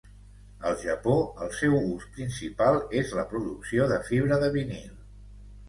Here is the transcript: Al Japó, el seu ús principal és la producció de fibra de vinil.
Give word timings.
Al 0.69 0.77
Japó, 0.83 1.17
el 1.47 1.51
seu 1.57 1.75
ús 1.91 2.07
principal 2.17 2.79
és 3.03 3.13
la 3.21 3.27
producció 3.35 3.89
de 3.95 4.03
fibra 4.11 4.43
de 4.47 4.53
vinil. 4.59 4.93